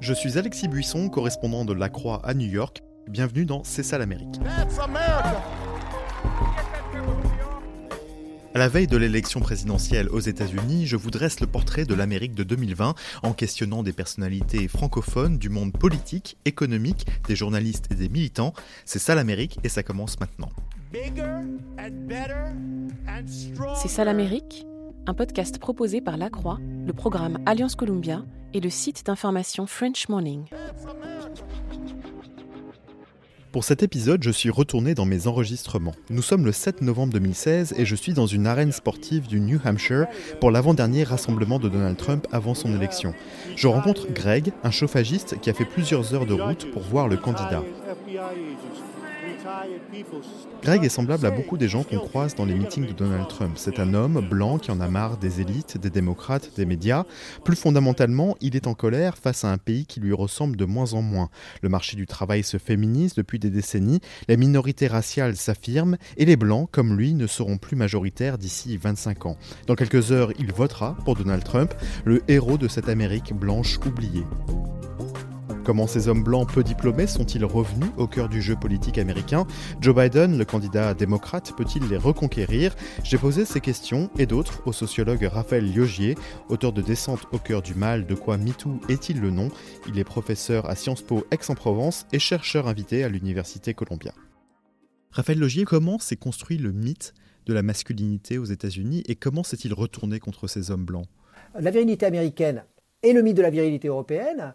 [0.00, 2.82] Je suis Alexis Buisson, correspondant de La Croix à New York.
[3.08, 4.40] Bienvenue dans C'est ça l'Amérique.
[8.52, 12.34] À la veille de l'élection présidentielle aux États-Unis, je vous dresse le portrait de l'Amérique
[12.34, 18.08] de 2020 en questionnant des personnalités francophones du monde politique, économique, des journalistes et des
[18.08, 18.52] militants.
[18.84, 20.50] C'est ça l'Amérique et ça commence maintenant.
[23.76, 24.66] C'est ça l'Amérique?
[25.06, 30.08] Un podcast proposé par La Croix, le programme Alliance Columbia et le site d'information French
[30.08, 30.44] Morning.
[33.52, 35.94] Pour cet épisode, je suis retourné dans mes enregistrements.
[36.08, 39.58] Nous sommes le 7 novembre 2016 et je suis dans une arène sportive du New
[39.64, 40.06] Hampshire
[40.40, 43.12] pour l'avant-dernier rassemblement de Donald Trump avant son élection.
[43.56, 47.16] Je rencontre Greg, un chauffagiste qui a fait plusieurs heures de route pour voir le
[47.16, 47.64] candidat.
[50.62, 53.52] Greg est semblable à beaucoup des gens qu'on croise dans les meetings de Donald Trump.
[53.56, 57.04] C'est un homme blanc qui en a marre des élites, des démocrates, des médias.
[57.44, 60.92] Plus fondamentalement, il est en colère face à un pays qui lui ressemble de moins
[60.92, 61.30] en moins.
[61.62, 66.36] Le marché du travail se féminise depuis des décennies, la minorité raciale s'affirme et les
[66.36, 69.36] blancs, comme lui, ne seront plus majoritaires d'ici 25 ans.
[69.66, 74.24] Dans quelques heures, il votera pour Donald Trump, le héros de cette Amérique blanche oubliée.
[75.64, 79.46] Comment ces hommes blancs peu diplômés sont-ils revenus au cœur du jeu politique américain?
[79.80, 82.74] Joe Biden, le candidat démocrate, peut-il les reconquérir?
[83.04, 86.16] J'ai posé ces questions et d'autres au sociologue Raphaël Liogier,
[86.48, 89.50] auteur de Descente au cœur du mal, de quoi MeToo est-il le nom?
[89.86, 94.14] Il est professeur à Sciences Po Aix-en-Provence et chercheur invité à l'Université Columbia.
[95.10, 97.12] Raphaël Logier, comment s'est construit le mythe
[97.46, 101.06] de la masculinité aux États-Unis et comment s'est-il retourné contre ces hommes blancs?
[101.58, 102.64] La virilité américaine
[103.02, 104.54] et le mythe de la virilité européenne,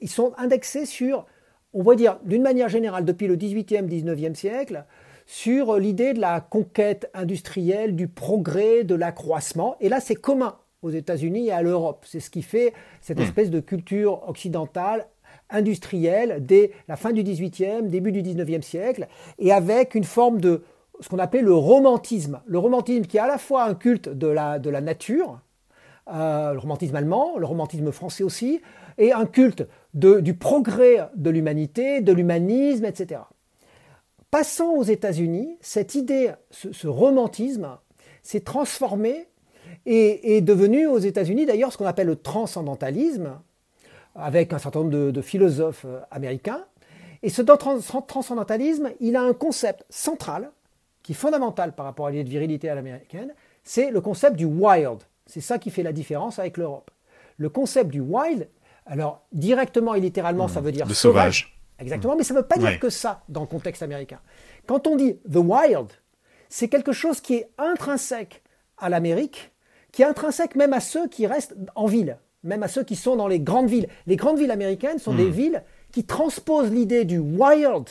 [0.00, 1.26] ils sont indexés sur,
[1.72, 4.84] on va dire d'une manière générale depuis le 18e, 19e siècle,
[5.26, 9.76] sur l'idée de la conquête industrielle, du progrès, de l'accroissement.
[9.80, 12.04] Et là, c'est commun aux États-Unis et à l'Europe.
[12.06, 13.22] C'est ce qui fait cette hmm.
[13.22, 15.06] espèce de culture occidentale
[15.50, 19.06] industrielle dès la fin du 18e, début du 19e siècle,
[19.38, 20.62] et avec une forme de
[21.00, 22.40] ce qu'on appelle le romantisme.
[22.46, 25.40] Le romantisme qui est à la fois un culte de la, de la nature,
[26.08, 28.60] euh, le romantisme allemand, le romantisme français aussi,
[28.98, 33.20] et un culte du progrès de l'humanité, de l'humanisme, etc.
[34.30, 37.78] Passant aux États-Unis, cette idée, ce, romantisme,
[38.22, 39.28] s'est transformé
[39.84, 43.38] et est devenu aux États-Unis d'ailleurs ce qu'on appelle le transcendentalisme,
[44.14, 46.64] avec un certain nombre de, philosophes euh, américains.
[47.22, 50.50] Et ce transcendentalisme, il a un concept central,
[51.02, 54.44] qui est fondamental par rapport à l'idée de virilité à l'américaine, c'est le concept du
[54.44, 54.98] wild.
[55.26, 56.90] C'est ça qui fait la différence avec l'Europe.
[57.36, 58.48] Le concept du wild,
[58.86, 61.58] alors directement et littéralement, ça veut dire sauvage.
[61.78, 64.20] Exactement, mais ça ne veut pas dire que ça dans le contexte américain.
[64.66, 65.88] Quand on dit the wild,
[66.48, 68.42] c'est quelque chose qui est intrinsèque
[68.78, 69.52] à l'Amérique,
[69.92, 73.16] qui est intrinsèque même à ceux qui restent en ville, même à ceux qui sont
[73.16, 73.88] dans les grandes villes.
[74.06, 75.30] Les grandes villes américaines sont des hmm.
[75.30, 77.84] villes qui transposent l'idée du wild,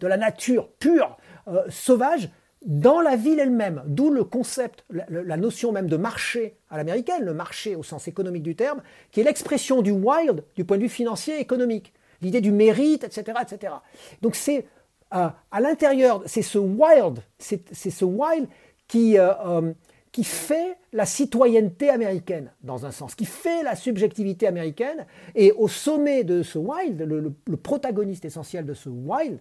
[0.00, 1.16] de la nature pure,
[1.48, 2.28] euh, sauvage,
[2.64, 7.34] dans la ville elle-même, d'où le concept, la, notion même de marché à l'américaine, le
[7.34, 10.88] marché au sens économique du terme, qui est l'expression du wild du point de vue
[10.88, 11.92] financier et économique,
[12.22, 13.38] l'idée du mérite, etc.
[13.42, 13.74] etc.
[14.22, 14.66] Donc c'est
[15.14, 18.48] euh, à l'intérieur, c'est ce wild, c'est ce wild
[18.88, 19.72] qui, euh, euh,
[20.10, 25.68] qui fait la citoyenneté américaine, dans un sens, qui fait la subjectivité américaine, et au
[25.68, 29.38] sommet de ce wild, le protagoniste essentiel de ce wild,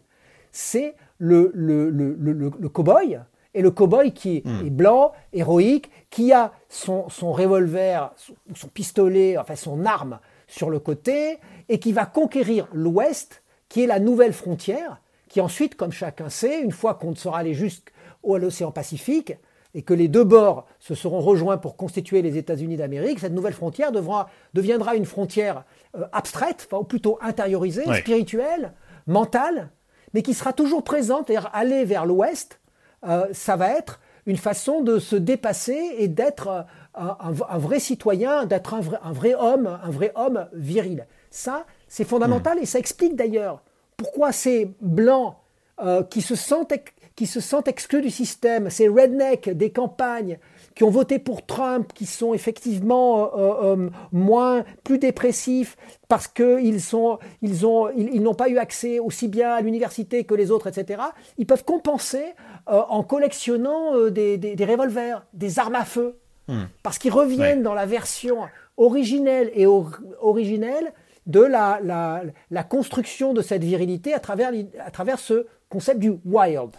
[0.54, 3.20] c'est le, le, le, le, cow-boy,
[3.54, 4.66] et le cow-boy qui hmm.
[4.66, 10.70] est blanc, héroïque, qui a son, son revolver, son, son, pistolet, enfin son arme sur
[10.70, 15.92] le côté, et qui va conquérir l'Ouest, qui est la nouvelle frontière, qui ensuite, comme
[15.92, 17.92] chacun sait, une fois qu'on sera allé jusqu'à
[18.24, 19.34] l'océan Pacifique,
[19.74, 23.54] et que les deux bords se seront rejoints pour constituer les États-Unis d'Amérique, cette nouvelle
[23.54, 25.64] frontière devra, deviendra une frontière
[25.96, 28.74] euh, abstraite, enfin, ou plutôt intériorisée, spirituelle,
[29.08, 29.72] mentale,
[30.14, 32.60] mais qui sera toujours présente, aller vers l'ouest,
[33.06, 38.46] euh, ça va être une façon de se dépasser et d'être euh, un, vrai citoyen,
[38.46, 41.08] d'être un vrai, homme, viril.
[41.30, 43.62] Ça, c'est fondamental et ça explique d'ailleurs
[43.98, 45.36] pourquoi ces blancs
[45.84, 46.74] euh, se sentent,
[47.16, 50.40] qui se sentent exclus du système, ces rednecks des campagnes,
[50.76, 55.78] qui ont voté pour Trump, qui sont effectivement euh, euh, euh, moins, plus dépressifs
[56.08, 60.36] parce qu'ils sont, ils ont, ils, n'ont pas eu accès aussi bien à l'université que
[60.36, 61.02] les autres, etc.
[61.38, 62.24] Ils peuvent compenser
[62.68, 66.64] en collectionnant des, des, revolvers, des armes à feu, hmm.
[66.84, 68.38] parce qu'ils reviennent dans la version
[68.78, 70.94] originelle et originelle
[71.26, 72.22] de la, la,
[72.52, 74.52] la, construction de cette virilité à travers,
[74.86, 76.72] à travers ce concept du wild.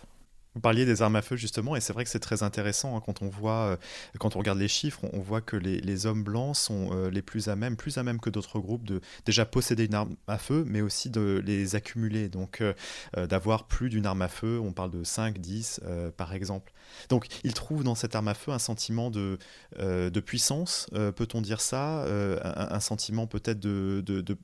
[0.55, 3.03] Vous parliez des armes à feu justement, et c'est vrai que c'est très intéressant hein,
[3.05, 3.77] quand on voit, euh,
[4.21, 7.49] quand on regarde les chiffres, on, voit que les, hommes blancs sont euh, les plus
[7.49, 10.65] à même, plus à même que d'autres groupes de déjà posséder une arme à feu,
[10.67, 12.73] mais aussi de les accumuler, donc euh,
[13.27, 14.61] d'avoir plus d'une arme à feu.
[14.63, 15.81] On parle de 5, 10
[16.17, 16.73] par exemple.
[17.09, 19.39] Donc ils trouvent dans cette arme à feu un sentiment de,
[19.79, 24.37] de puissance, peut-on dire ça, un, sentiment peut-être de, de, de,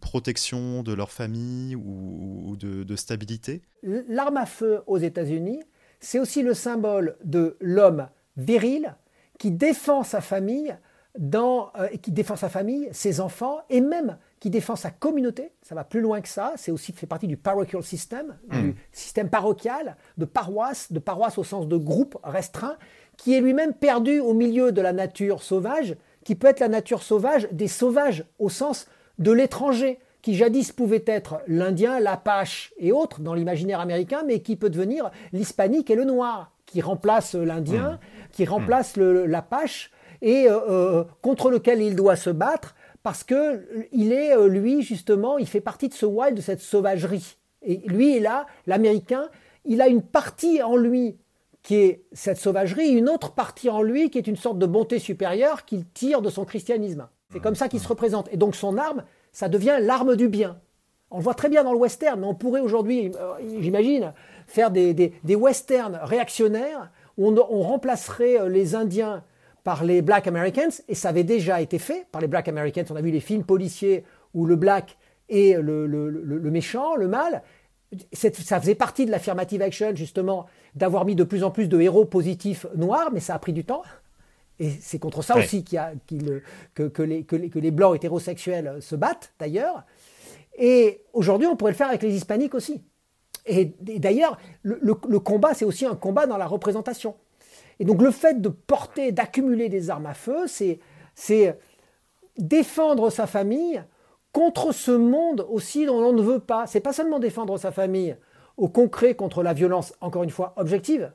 [0.00, 3.62] protection de leur famille ou, ou de, stabilité?
[3.82, 5.62] L'arme à feu aux États États-Unis,
[6.00, 8.94] c'est aussi le symbole de l'homme viril
[9.38, 10.76] qui défend sa famille,
[11.18, 15.52] dans, euh, qui défend sa famille, ses enfants et même qui défend sa communauté.
[15.62, 16.52] Ça va plus loin que ça.
[16.56, 18.74] C'est aussi fait partie du parochial system, du hmm.
[18.92, 22.76] système parochial, de paroisse, de paroisse au sens de groupe restreint,
[23.16, 27.02] qui est lui-même perdu au milieu de la nature sauvage, qui peut être la nature
[27.02, 28.86] sauvage des sauvages au sens
[29.18, 34.56] de l'étranger qui jadis pouvait être l'Indien, l'Apache et autres dans l'imaginaire américain, mais qui
[34.56, 37.98] peut devenir l'Hispanique et le Noir, qui remplace l'Indien, mmh.
[38.32, 39.92] qui remplace l'Apache
[40.22, 42.74] et euh, euh, contre lequel il doit se battre
[43.04, 46.60] parce que il est euh, lui justement, il fait partie de ce wild, de cette
[46.60, 47.36] sauvagerie.
[47.62, 49.28] Et lui est là, l'Américain,
[49.64, 51.18] il a une partie en lui
[51.62, 54.98] qui est cette sauvagerie, une autre partie en lui qui est une sorte de bonté
[54.98, 57.06] supérieure qu'il tire de son christianisme.
[57.32, 58.28] C'est comme ça qu'il se représente.
[58.32, 59.04] Et donc son arme,
[59.36, 60.56] ça devient l'arme du bien.
[61.10, 64.14] On le voit très bien dans le western, mais on pourrait aujourd'hui, euh, j'imagine,
[64.46, 69.22] faire des, westerns réactionnaires où on, remplacerait euh, les Indiens
[69.62, 72.84] par les Black Americans, et ça avait déjà été fait par les Black Americans.
[72.88, 74.96] On a vu les films policiers où le Black
[75.28, 75.86] est le,
[76.50, 77.42] méchant, le mal.
[78.14, 82.06] Ça faisait partie de l'affirmative action, justement, d'avoir mis de plus en plus de héros
[82.06, 83.82] positifs noirs, mais ça a pris du temps.
[84.58, 89.34] Et c'est contre ça aussi qu'il a, que, les, que, les, blancs hétérosexuels se battent,
[89.38, 89.84] d'ailleurs.
[90.58, 92.82] Et aujourd'hui, on pourrait le faire avec les hispaniques aussi.
[93.44, 97.16] Et, d'ailleurs, le, combat, c'est aussi un combat dans la représentation.
[97.78, 101.58] Et donc le fait de porter, d'accumuler des armes à feu, c'est
[102.38, 103.84] défendre sa famille
[104.32, 106.66] contre ce monde aussi dont on ne veut pas.
[106.66, 108.16] C'est pas seulement défendre sa famille
[108.56, 111.12] au concret contre la violence, encore une fois, objective,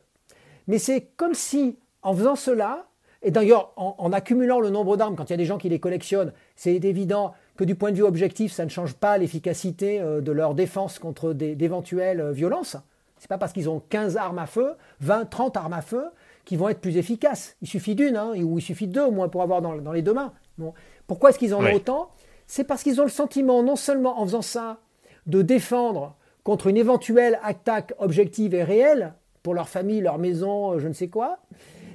[0.67, 2.87] mais c'est comme si, en faisant cela,
[3.23, 5.79] et d'ailleurs, en, accumulant le nombre d'armes, quand il y a des gens qui les
[5.79, 10.21] collectionnent, c'est évident que du point de vue objectif, ça ne change pas l'efficacité euh,
[10.21, 12.77] de leur défense contre d'éventuelles euh, violences.
[13.19, 16.05] Ce n'est pas parce qu'ils ont 15 armes à feu, 20, 30 armes à feu,
[16.45, 17.55] qu'ils vont être plus efficaces.
[17.61, 20.01] Il suffit d'une, hein, ou il suffit de deux au moins pour avoir dans, les
[20.01, 20.33] deux mains.
[21.05, 22.09] Pourquoi est-ce qu'ils en ont autant?
[22.47, 24.79] C'est parce qu'ils ont le sentiment, non seulement en faisant ça,
[25.27, 29.13] de défendre contre une éventuelle attaque objective et réelle,
[29.43, 31.39] pour leur famille, leur maison, euh, je ne sais quoi,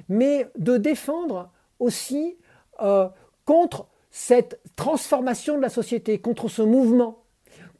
[0.09, 2.37] mais de défendre aussi
[2.81, 3.07] euh,
[3.45, 7.23] contre cette transformation de la société, contre ce mouvement,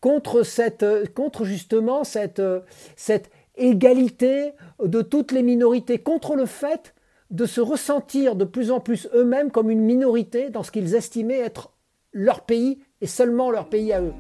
[0.02, 2.62] contre, cette, euh, contre justement cette, euh,
[2.96, 4.54] cette égalité
[4.84, 6.94] de toutes les minorités, contre le fait
[7.32, 11.40] de se ressentir de plus en plus eux-mêmes comme une minorité dans ce qu'ils estimaient
[11.40, 11.72] être
[12.14, 14.14] leur pays et seulement leur pays à eux.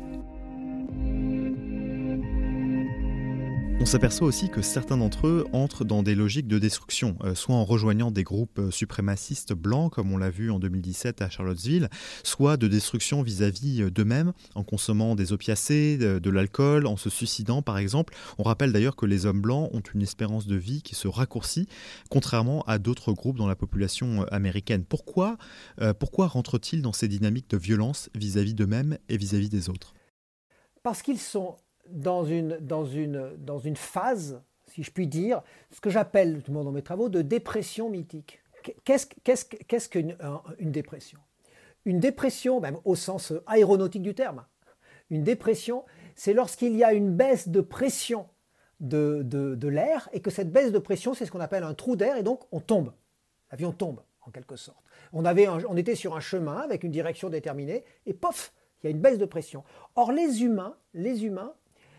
[3.80, 7.56] On s'aperçoit aussi que certains d'entre eux entrent dans des logiques de destruction, euh, soit
[7.56, 11.88] en rejoignant des groupes euh, suprémacistes blancs, comme on l'a vu en 2017 à Charlottesville,
[12.24, 17.62] soit de destruction vis-à-vis euh, d'eux-mêmes, en consommant des opiacés, de, l'alcool, en se suicidant
[17.62, 18.16] par exemple.
[18.40, 21.68] On rappelle d'ailleurs que les hommes blancs ont une espérance de vie qui se raccourcit,
[22.10, 24.86] contrairement à d'autres groupes dans la population américaine.
[24.86, 25.38] Pourquoi,
[26.00, 29.94] pourquoi rentrent-ils dans ces dynamiques de violence vis-à-vis d'eux-mêmes et vis à -vis des autres?
[30.84, 31.58] Parce qu'ils sont
[31.92, 35.42] dans une, dans, une, dans une phase, si je puis dire,
[35.72, 38.42] ce que j'appelle tout le monde dans mes travaux, de dépression mythique.
[38.84, 40.18] Qu'est-ce qu'une
[40.60, 41.20] une dépression?
[41.86, 44.46] Une dépression, même au sens aéronautique du terme,
[45.10, 48.28] une dépression, c'est lorsqu'il y a une baisse de pression
[48.82, 51.74] de, de, de l'air et que cette baisse de pression, c'est ce qu'on appelle un
[51.74, 52.92] trou d'air et donc on tombe.
[53.52, 54.84] L'avion tombe, en quelque sorte.
[55.14, 58.88] On, avait on était sur un chemin avec une direction déterminée et pof, il y
[58.88, 59.64] a une baisse de pression.
[59.96, 61.54] Or, les humains, les humains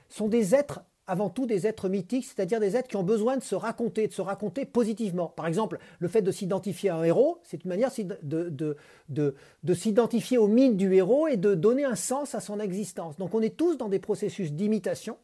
[0.08, 3.42] sont des êtres avant tout des êtres mythiques, c'est-à-dire des êtres qui ont besoin de
[3.42, 5.28] se raconter, de se raconter positivement.
[5.28, 7.90] Par exemple, le fait de s'identifier à un héros, c'est une manière
[8.22, 8.76] de,
[9.08, 13.16] de, s'identifier au mythe du héros et de donner un sens à son existence.
[13.16, 15.16] Donc on est tous dans des processus d'imitation,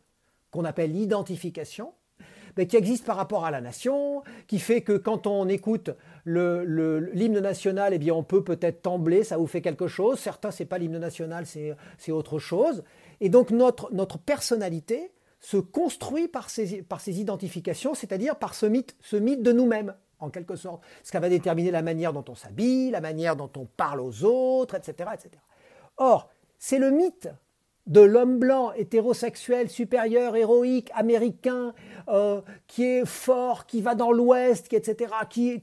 [0.51, 1.93] qu'on appelle l'identification,
[2.57, 5.91] mais qui existe par rapport à la nation, qui fait que quand on écoute
[6.25, 10.19] l'hymne national, eh bien on peut peut-être trembler, ça vous fait quelque chose.
[10.19, 12.85] Certains, c'est pas l'hymne national, c'est autre chose.
[13.25, 18.95] Et donc notre, notre personnalité se construit par ces, par identifications, c'est-à-dire par ce mythe,
[19.01, 20.83] ce mythe de nous-mêmes, en quelque sorte.
[21.03, 24.25] Ce qui va déterminer la manière dont on s'habille, la manière dont on parle aux
[24.25, 25.09] autres, etc.
[25.15, 25.31] etc.
[25.97, 26.29] Or,
[26.59, 27.31] c'est le mythe
[27.87, 31.73] de l'homme blanc hétérosexuel supérieur héroïque américain
[32.09, 35.63] euh, qui est fort, qui va dans l'Ouest, etc., qui,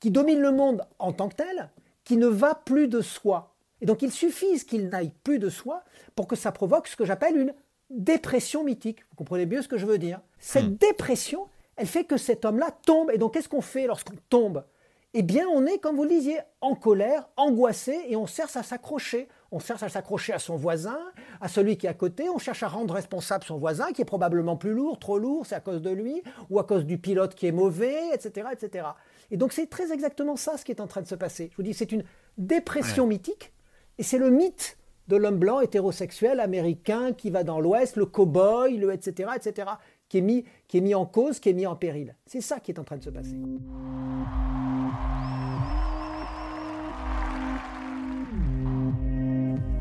[0.00, 1.70] qui domine le monde en tant que tel,
[2.04, 3.49] qui ne va plus de soi.
[3.80, 5.82] Et donc il suffit qu'il n'aille plus de soi
[6.14, 7.54] pour que ça provoque ce que j'appelle une
[7.90, 9.00] dépression mythique.
[9.10, 10.76] Vous comprenez mieux ce que je veux dire Cette hmm.
[10.76, 13.10] dépression, elle fait que cet homme-là tombe.
[13.12, 14.64] Et donc qu'est-ce qu'on fait lorsqu'on tombe?
[15.12, 18.62] Eh bien on est, comme vous le disiez, en colère, angoissé, et on cherche à
[18.62, 19.28] s'accrocher.
[19.50, 21.00] On cherche à s'accrocher à son voisin,
[21.40, 24.04] à celui qui est à côté, on cherche à rendre responsable son voisin qui est
[24.04, 27.34] probablement plus lourd, trop lourd, c'est à cause de lui, ou à cause du pilote
[27.34, 28.46] qui est mauvais, etc.
[28.52, 28.86] etc.
[29.32, 31.48] Et donc c'est très exactement ça ce qui est en train de se passer.
[31.50, 32.04] Je vous dis, c'est une
[32.38, 33.52] dépression mythique,
[34.00, 34.78] et c'est le mythe
[35.08, 39.72] de l'homme blanc hétérosexuel américain qui va dans l'Ouest, le cow-boy, le etc., etc.,
[40.08, 42.16] qui est, mis, qui est mis en cause, qui est mis en péril.
[42.24, 43.36] C'est ça qui est en train de se passer.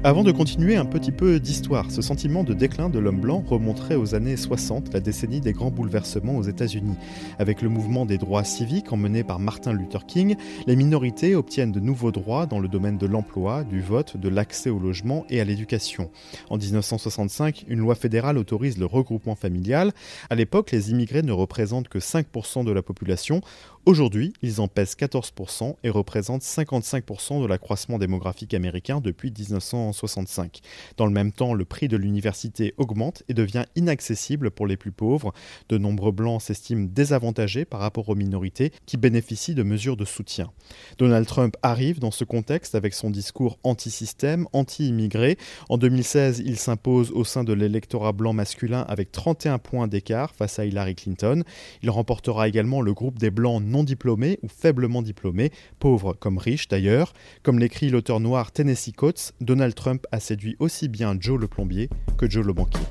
[0.05, 3.97] Avant de continuer un petit peu d'histoire, ce sentiment de déclin de l'homme blanc remonterait
[3.97, 6.95] aux années 60, la décennie des grands bouleversements aux États-Unis.
[7.37, 10.37] Avec le mouvement des droits civiques emmené par Martin Luther King,
[10.67, 14.69] les minorités obtiennent de nouveaux droits dans le domaine de l'emploi, du vote, de l'accès
[14.69, 16.09] au logement et à l'éducation.
[16.49, 19.91] En 1965, une loi fédérale autorise le regroupement familial.
[20.29, 23.41] À l'époque, les immigrés ne représentent que 5% de la population.
[23.89, 30.59] Aujourd'hui, ils en pèsent 14% et représentent 55% de l'accroissement démographique américain depuis 1965.
[30.97, 34.91] Dans le même temps, le prix de l'université augmente et devient inaccessible pour les plus
[34.91, 35.33] pauvres.
[35.69, 40.51] De nombreux blancs s'estiment désavantagés par rapport aux minorités qui bénéficient de mesures de soutien.
[40.99, 45.39] Donald Trump arrive dans ce contexte avec son discours anti-système, anti-immigré.
[45.67, 50.59] En 2016, il s'impose au sein de l'électorat blanc masculin avec 31 points d'écart face
[50.59, 51.43] à Hillary Clinton.
[51.81, 56.67] Il remportera également le groupe des blancs non diplômés ou faiblement diplômés, pauvres comme riches
[56.67, 57.13] d'ailleurs.
[57.43, 61.89] Comme l'écrit l'auteur noir Tennessee Coates, Donald Trump a séduit aussi bien Joe le plombier
[62.17, 62.85] que Joe le banquier.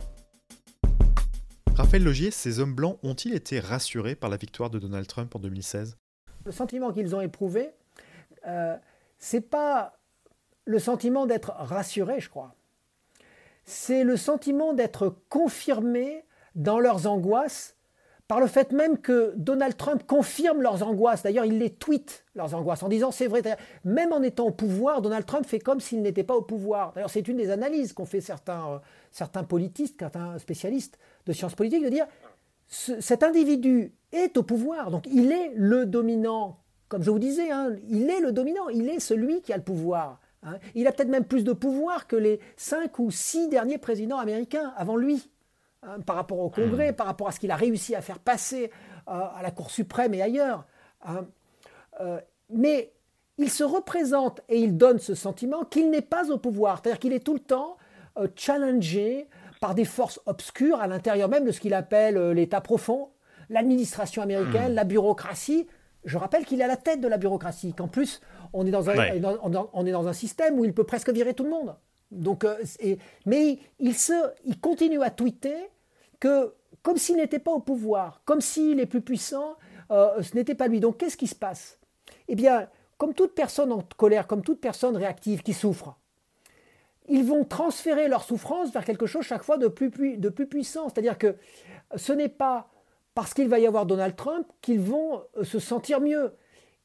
[1.74, 5.38] Raphaël Logier, ces hommes blancs ont-ils été rassurés par la victoire de Donald Trump en
[5.38, 5.96] 2016
[6.44, 7.70] Le sentiment qu'ils ont éprouvé,
[8.46, 8.76] euh,
[9.18, 9.98] c'est pas
[10.64, 12.54] le sentiment d'être rassuré, je crois.
[13.64, 17.77] C'est le sentiment d'être confirmé dans leurs angoisses
[18.28, 21.22] par le fait même que Donald Trump confirme leurs angoisses.
[21.22, 23.42] D'ailleurs, il les tweet, leurs angoisses, en disant c'est vrai.
[23.84, 26.92] Même en étant au pouvoir, Donald Trump fait comme s'il n'était pas au pouvoir.
[26.92, 28.78] D'ailleurs, c'est une des analyses qu'ont fait certains, euh,
[29.10, 32.06] certains politistes, certains spécialistes de sciences politiques, de dire
[32.68, 36.58] cet individu est au pouvoir, donc il est le dominant.
[36.88, 39.62] Comme je vous disais, hein, il est le dominant, il est celui qui a le
[39.62, 40.20] pouvoir.
[40.42, 40.58] Hein.
[40.74, 44.72] Il a peut-être même plus de pouvoir que les cinq ou six derniers présidents américains
[44.76, 45.30] avant lui.
[45.88, 46.96] Hein, par rapport au Congrès, hmm.
[46.96, 48.70] par rapport à ce qu'il a réussi à faire passer
[49.08, 50.66] euh, à la Cour suprême et ailleurs.
[51.06, 51.26] Hein.
[52.00, 52.92] Euh, mais
[53.38, 57.12] il se représente et il donne ce sentiment qu'il n'est pas au pouvoir, c'est-à-dire qu'il
[57.12, 57.76] est tout le temps
[58.18, 59.28] euh, challengé
[59.60, 63.10] par des forces obscures à l'intérieur même de ce qu'il appelle l'État profond,
[63.48, 64.76] l'administration américaine, hmm.
[64.76, 65.68] la bureaucratie.
[66.04, 68.20] Je rappelle qu'il est à la tête de la bureaucratie, qu'en plus
[68.52, 68.94] on est dans, un,
[69.72, 71.76] on est dans un système où il peut presque virer tout le monde.
[72.10, 72.56] Donc, euh,
[73.26, 74.12] mais il, se,
[74.44, 75.70] il continue à tweeter
[76.20, 79.56] que comme s'il n'était pas au pouvoir, comme s'il est plus puissant,
[79.90, 80.80] euh, ce n'était pas lui.
[80.80, 81.78] Donc qu'est-ce qui se passe?
[82.28, 85.96] Eh bien, comme toute personne en colère, comme toute personne réactive qui souffre,
[87.08, 90.88] ils vont transférer leur souffrance vers quelque chose chaque fois de plus, puissant.
[90.88, 91.36] C'est-à-dire que
[91.96, 92.70] ce n'est pas
[93.14, 96.32] parce qu'il va y avoir Donald Trump qu'ils vont euh, se sentir mieux.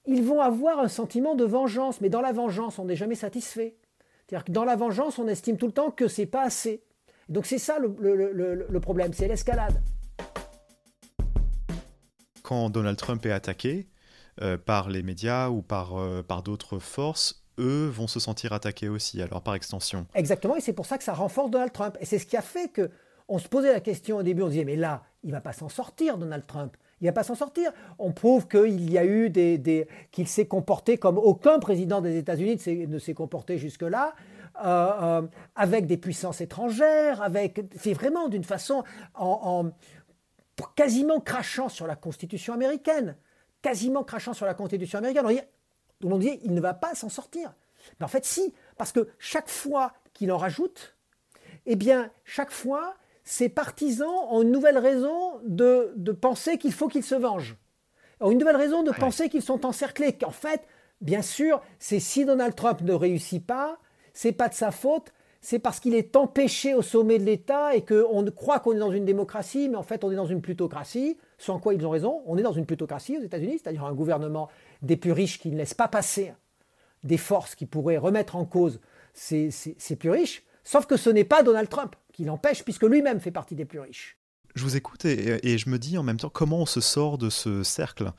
[0.05, 3.75] Ils vont avoir un sentiment de vengeance, mais dans la vengeance, on n'est jamais satisfait.
[4.25, 6.81] C'est-à-dire que dans la vengeance, on estime tout le temps que c'est pas assez.
[7.29, 9.81] Donc c'est ça le, problème, c'est l'escalade.
[12.41, 13.87] Quand Donald Trump est attaqué
[14.41, 18.89] euh, par les médias ou par, euh, par d'autres forces, eux vont se sentir attaqués
[18.89, 20.05] aussi, alors par extension.
[20.15, 21.97] Exactement, et c'est pour ça que ça renforce Donald Trump.
[22.01, 22.89] Et c'est ce qui a fait que
[23.29, 25.69] on se posait la question au début, on disait, mais là, il va pas s'en
[25.69, 27.71] sortir, Donald Trump il ne va pas s'en sortir.
[27.99, 32.57] On prouve qu'il y a eu des, qu'il s'est comporté comme aucun président des États-Unis
[32.87, 34.15] ne s'est comporté jusque-là,
[34.63, 35.21] euh, euh,
[35.55, 38.83] avec des puissances étrangères, avec, c'est vraiment d'une façon
[39.15, 39.71] en,
[40.75, 43.15] quasiment crachant sur la Constitution américaine,
[43.61, 45.25] quasiment crachant sur la Constitution américaine.
[46.03, 47.53] On dit, dit il ne va pas s'en sortir.
[47.99, 50.95] Mais en fait, si, parce que chaque fois qu'il en rajoute,
[51.65, 57.03] eh bien, chaque fois, ses partisans ont une nouvelle raison de, penser qu'il faut qu'ils
[57.03, 57.57] se vengent.
[58.19, 60.13] Ont une nouvelle raison de penser qu'ils sont encerclés.
[60.13, 60.61] Qu'en fait,
[61.01, 63.79] bien sûr, c'est si Donald Trump ne réussit pas,
[64.13, 67.83] c'est pas de sa faute, c'est parce qu'il est empêché au sommet de l'État et
[67.83, 71.17] qu'on croit qu'on est dans une démocratie, mais en fait on est dans une plutocratie,
[71.37, 72.21] sans quoi ils ont raison.
[72.25, 74.49] On est dans une plutocratie aux États-Unis, c'est-à-dire un gouvernement
[74.81, 76.33] des plus riches qui ne laisse pas passer
[77.03, 78.79] des forces qui pourraient remettre en cause
[79.13, 79.51] ces
[79.99, 83.55] plus riches Sauf que ce n'est pas Donald Trump qui l'empêche, puisque lui-même fait partie
[83.55, 84.17] des plus riches.
[84.55, 87.31] Je vous écoute et, je me dis en même temps comment on se sort de
[87.31, 88.11] ce cercle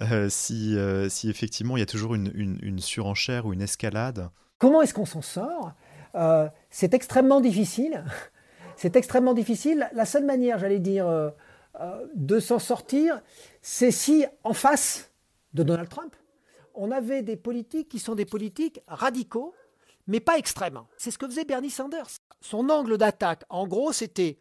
[0.00, 4.30] euh, euh, si, effectivement il y a toujours une, surenchère ou une escalade.
[4.62, 5.72] Comment est-ce qu'on s'en sort?
[6.14, 8.04] Euh, C'est extrêmement difficile.
[8.76, 9.90] C'est extrêmement difficile.
[9.92, 11.32] La seule manière, j'allais dire,
[12.14, 13.20] de s'en sortir,
[13.60, 15.10] c'est si en face
[15.52, 16.14] de Donald Trump,
[16.74, 19.54] on avait des politiques qui sont des politiques radicaux,
[20.06, 20.80] mais pas extrêmes.
[20.96, 22.08] C'est ce que faisait Bernie Sanders.
[22.40, 24.38] Son angle d'attaque, en gros, c'était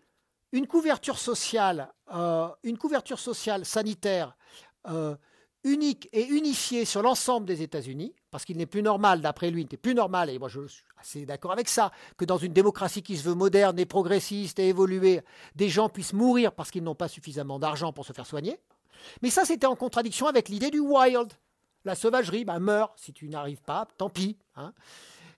[0.52, 4.36] une couverture sociale, euh, une couverture sociale sanitaire
[4.88, 5.16] euh,
[5.64, 9.68] unique et unifiée sur l'ensemble des États-Unis, parce qu'il n'est plus normal, d'après lui, il
[9.72, 13.04] n'est plus normal, et moi je suis assez d'accord avec ça, que dans une démocratie
[13.04, 15.22] qui se veut moderne et progressiste et évoluée,
[15.56, 18.60] des gens puissent mourir parce qu'ils n'ont pas suffisamment d'argent pour se faire soigner.
[19.22, 21.32] Mais ça, c'était en contradiction avec l'idée du wild.
[21.86, 24.38] La sauvagerie, ben, meurt si tu n'arrives pas, tant pis.
[24.56, 24.74] Hein.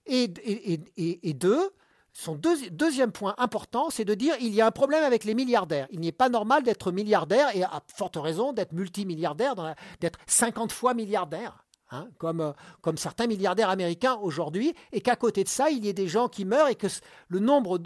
[0.06, 1.70] Et, et, et, deux,
[2.16, 5.88] son deuxième point important, c'est de dire il y a un problème avec les milliardaires.
[5.90, 9.56] Il n'est pas normal d'être milliardaire et à forte raison d'être multimilliardaire,
[10.00, 11.64] d'être 50 fois milliardaire.
[11.90, 15.88] Hein, comme, euh, comme certains milliardaires américains aujourd'hui, et qu'à côté de ça, il y
[15.88, 16.86] ait des gens qui meurent et que
[17.28, 17.78] le nombre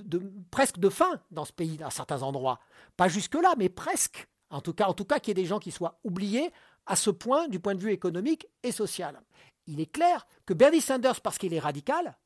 [0.53, 2.61] presque de faim dans ce pays, à certains endroits,
[2.97, 5.59] pas jusque-là, mais presque, en tout cas, en tout cas qu'il y ait des gens
[5.59, 6.53] qui soient oubliés
[6.87, 9.21] à ce point du point de vue économique et social.
[9.67, 12.17] Il est clair que Bernie Sanders, parce qu'il est radical,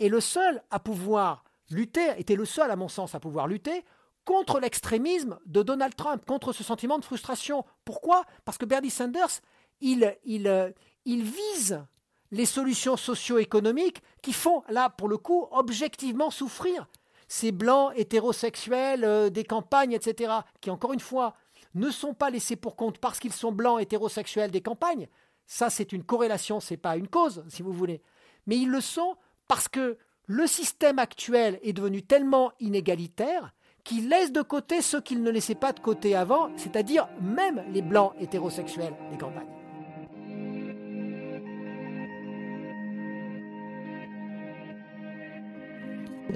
[0.00, 3.84] est le seul à pouvoir lutter, était le seul, à mon sens, à pouvoir lutter
[4.24, 7.64] contre l'extrémisme de Donald Trump, contre ce sentiment de frustration.
[7.84, 8.24] Pourquoi?
[8.44, 9.40] Parce que Bernie Sanders,
[9.80, 11.82] il, il, il vise
[12.30, 16.86] les solutions socio-économiques qui font, là, pour le coup, objectivement souffrir
[17.28, 21.34] ces blancs hétérosexuels euh, des campagnes, etc., qui, encore une fois,
[21.74, 25.08] ne sont pas laissés pour compte parce qu'ils sont blancs hétérosexuels des campagnes.
[25.46, 28.02] Ça, c'est une corrélation, c'est pas une cause, si vous voulez.
[28.46, 29.16] Mais ils le sont
[29.50, 33.52] parce que le système actuel est devenu tellement inégalitaire
[33.82, 37.82] qu'il laisse de côté ceux qu'il ne laissait pas de côté avant, c'est-à-dire même les
[37.82, 39.59] blancs hétérosexuels des campagnes.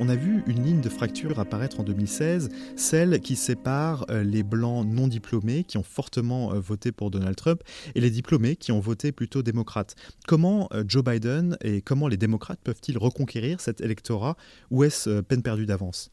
[0.00, 4.42] On a vu une ligne de fracture apparaître en 2016, celle qui sépare euh, les
[4.42, 7.62] blancs non diplômés qui ont fortement euh, voté pour Donald Trump
[7.94, 9.94] et les diplômés qui ont voté plutôt démocrate.
[10.26, 14.37] Comment euh, Joe Biden et comment les démocrates peuvent-ils reconquérir cet électorat
[14.70, 16.11] ou est-ce peine perdue d'avance?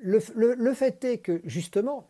[0.00, 0.20] Le,
[0.74, 2.08] fait est que justement,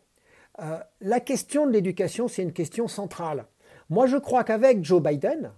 [1.01, 3.45] la question de l'éducation, c'est une question centrale.
[3.89, 5.51] Moi, je crois qu'avec Joe Biden,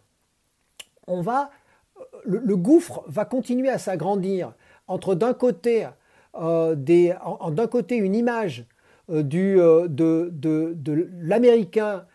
[2.23, 4.53] le gouffre va continuer à s'agrandir
[4.91, 5.87] entre d'un côté,
[6.35, 8.65] euh, d'un côté une image
[9.09, 12.05] euh, du, euh, de, de, de l'américain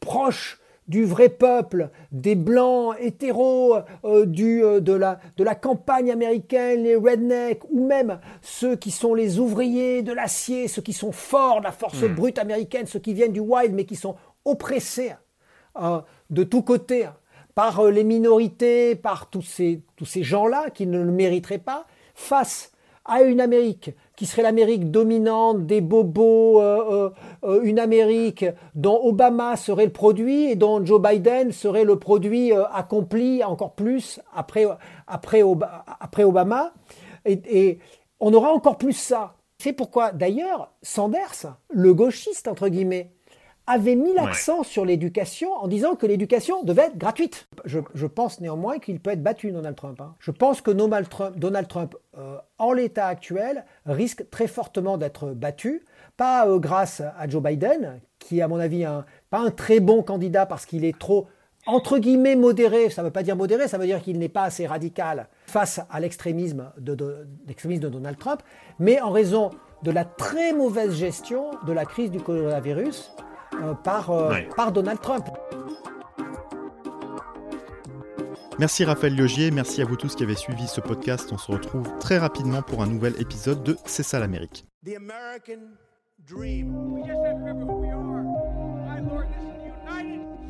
[0.00, 3.78] proche du vrai peuple, des blancs hétéros,
[4.26, 9.38] du, de, la, de la campagne américaine, les rednecks, ou même ceux qui sont les
[9.38, 12.14] ouvriers de l'acier, ceux qui sont forts, la force hmm.
[12.14, 15.14] brute américaine, ceux qui viennent du wild, mais qui sont oppressés
[16.28, 17.08] de tous côtés
[17.54, 22.72] par les minorités, par tous ces, tous ces gens-là qui ne le mériteraient pas, face
[23.04, 27.10] à une Amérique qui serait l'Amérique dominante des bobos, euh, euh,
[27.44, 32.52] euh, une Amérique dont Obama serait le produit et dont Joe Biden serait le produit
[32.52, 34.66] accompli encore plus après,
[35.06, 36.72] après, Obama.
[37.26, 37.78] Et,
[38.20, 39.34] on aura encore plus ça.
[39.58, 43.13] C'est pourquoi d'ailleurs Sanders, le gauchiste entre guillemets,
[43.66, 47.48] avait mis l'accent sur l'éducation en disant que l'éducation devait être gratuite.
[47.64, 50.00] Je, pense néanmoins qu'il peut être battu, Donald Trump.
[50.00, 50.14] Hein.
[50.18, 55.82] Je pense que Donald Trump, euh, en l'état actuel, risque très fortement d'être battu,
[56.16, 59.80] pas euh, grâce à Joe Biden, qui est à mon avis un, pas un très
[59.80, 61.26] bon candidat parce qu'il est trop
[61.66, 64.42] entre guillemets modéré, ça ne veut pas dire modéré, ça veut dire qu'il n'est pas
[64.42, 68.42] assez radical face à l'extrémisme de, de, de Donald Trump,
[68.78, 69.50] mais en raison
[69.82, 73.12] de la très mauvaise gestion de la crise du coronavirus,
[73.82, 75.26] par, euh, par Donald Trump.
[78.58, 81.30] Merci Raphaël Liogier, merci à vous tous qui avez suivi ce podcast.
[81.32, 84.64] On se retrouve très rapidement pour un nouvel épisode de C'est ça l'Amérique.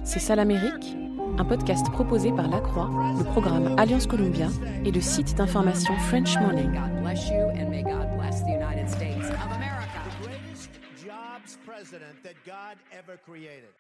[0.04, 0.96] C'est ça l'Amérique
[1.38, 4.48] Un podcast proposé par La Croix, le programme Alliance Columbia
[4.84, 6.78] et le site d'information French Morning.
[11.94, 13.70] President that God ever created.